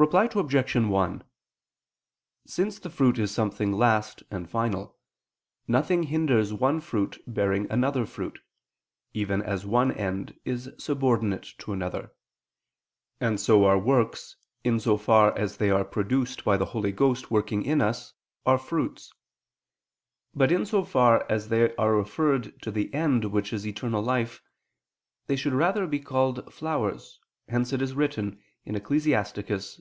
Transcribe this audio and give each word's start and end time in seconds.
Reply 0.00 0.30
Obj. 0.32 0.76
1: 0.76 1.24
Since 2.46 2.78
fruit 2.78 3.18
is 3.18 3.32
something 3.32 3.72
last 3.72 4.22
and 4.30 4.48
final, 4.48 4.96
nothing 5.66 6.04
hinders 6.04 6.52
one 6.52 6.80
fruit 6.80 7.18
bearing 7.26 7.68
another 7.68 8.06
fruit, 8.06 8.38
even 9.12 9.42
as 9.42 9.66
one 9.66 9.90
end 9.90 10.38
is 10.44 10.70
subordinate 10.78 11.52
to 11.58 11.72
another. 11.72 12.12
And 13.20 13.40
so 13.40 13.64
our 13.64 13.76
works, 13.76 14.36
in 14.62 14.78
so 14.78 14.96
far 14.96 15.36
as 15.36 15.56
they 15.56 15.68
are 15.68 15.84
produced 15.84 16.44
by 16.44 16.56
the 16.56 16.66
Holy 16.66 16.92
Ghost 16.92 17.32
working 17.32 17.64
in 17.64 17.80
us, 17.80 18.14
are 18.46 18.56
fruits: 18.56 19.12
but, 20.32 20.52
in 20.52 20.64
so 20.64 20.84
far 20.84 21.26
as 21.28 21.48
they 21.48 21.74
are 21.74 21.96
referred 21.96 22.62
to 22.62 22.70
the 22.70 22.94
end 22.94 23.24
which 23.24 23.52
is 23.52 23.66
eternal 23.66 24.00
life, 24.04 24.40
they 25.26 25.34
should 25.34 25.54
rather 25.54 25.88
be 25.88 25.98
called 25.98 26.54
flowers: 26.54 27.18
hence 27.48 27.72
it 27.72 27.82
is 27.82 27.94
written 27.94 28.38
(Ecclus. 28.64 29.76